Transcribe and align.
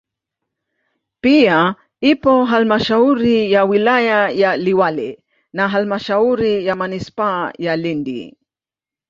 Pia 1.21 1.75
ipo 2.01 2.45
halmashauri 2.45 3.51
ya 3.51 3.65
wilaya 3.65 4.29
ya 4.29 4.57
Liwale 4.57 5.19
na 5.53 5.67
halmashauri 5.69 6.65
ya 6.65 6.75
manispaa 6.75 7.51
ya 7.57 7.75
Lindi 7.75 8.37